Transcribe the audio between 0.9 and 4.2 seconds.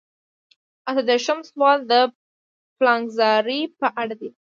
دېرشم سوال د پلانګذارۍ په اړه